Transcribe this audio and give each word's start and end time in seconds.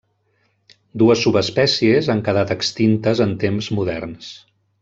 Dues 1.01 1.21
subespècies 1.25 2.09
han 2.13 2.25
quedat 2.31 2.57
extintes 2.57 3.25
en 3.29 3.39
temps 3.47 3.73
moderns. 3.81 4.33